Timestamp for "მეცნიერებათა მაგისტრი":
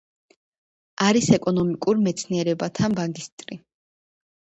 2.07-3.59